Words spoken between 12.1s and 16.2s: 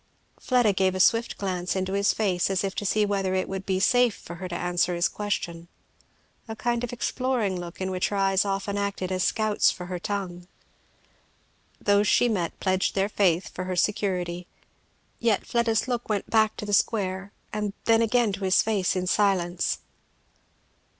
met pledged their faith for her security; yet Fleda's look